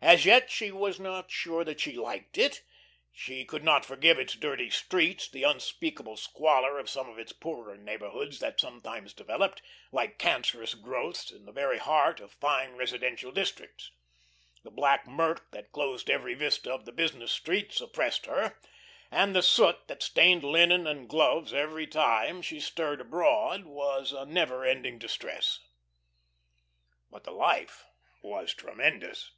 As 0.00 0.24
yet 0.24 0.50
she 0.50 0.70
was 0.70 0.98
not 0.98 1.30
sure 1.30 1.62
that 1.62 1.78
she 1.78 1.92
liked 1.92 2.38
it; 2.38 2.62
she 3.12 3.44
could 3.44 3.62
not 3.62 3.84
forgive 3.84 4.18
its 4.18 4.34
dirty 4.34 4.70
streets, 4.70 5.28
the 5.28 5.42
unspeakable 5.42 6.16
squalor 6.16 6.78
of 6.78 6.88
some 6.88 7.06
of 7.06 7.18
its 7.18 7.34
poorer 7.34 7.76
neighbourhoods 7.76 8.40
that 8.40 8.58
sometimes 8.58 9.12
developed, 9.12 9.60
like 9.92 10.18
cancerous 10.18 10.72
growths, 10.72 11.30
in 11.30 11.44
the 11.44 11.52
very 11.52 11.76
heart 11.76 12.18
of 12.18 12.32
fine 12.32 12.76
residence 12.76 13.22
districts. 13.34 13.90
The 14.64 14.70
black 14.70 15.06
murk 15.06 15.50
that 15.50 15.70
closed 15.70 16.08
every 16.08 16.32
vista 16.32 16.72
of 16.72 16.86
the 16.86 16.90
business 16.92 17.32
streets 17.32 17.78
oppressed 17.82 18.24
her, 18.24 18.58
and 19.10 19.36
the 19.36 19.42
soot 19.42 19.86
that 19.88 20.02
stained 20.02 20.44
linen 20.44 20.86
and 20.86 21.10
gloves 21.10 21.52
each 21.52 21.90
time 21.90 22.40
she 22.40 22.58
stirred 22.58 23.02
abroad 23.02 23.66
was 23.66 24.12
a 24.14 24.24
never 24.24 24.64
ending 24.64 24.98
distress. 24.98 25.58
But 27.10 27.24
the 27.24 27.32
life 27.32 27.84
was 28.22 28.54
tremendous. 28.54 29.32